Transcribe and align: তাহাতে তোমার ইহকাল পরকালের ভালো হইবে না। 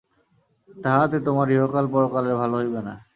তাহাতে 0.77 1.17
তোমার 1.27 1.47
ইহকাল 1.51 1.85
পরকালের 1.93 2.35
ভালো 2.35 2.55
হইবে 2.57 2.81
না। 2.87 2.93